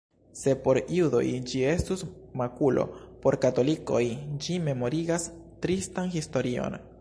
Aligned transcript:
Se 0.37 0.53
por 0.61 0.77
judoj 0.99 1.21
ĝi 1.51 1.61
estus 1.73 2.01
makulo, 2.41 2.85
por 3.25 3.37
katolikoj 3.47 4.03
ĝi 4.47 4.57
memorigas 4.71 5.29
tristan 5.67 6.15
historion. 6.19 6.81